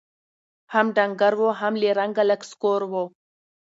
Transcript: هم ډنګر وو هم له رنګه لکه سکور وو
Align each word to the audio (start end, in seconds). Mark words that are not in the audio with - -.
هم 0.73 0.85
ډنګر 0.95 1.33
وو 1.37 1.49
هم 1.59 1.73
له 1.81 1.89
رنګه 1.99 2.23
لکه 2.29 2.45
سکور 2.51 2.81
وو 2.91 3.05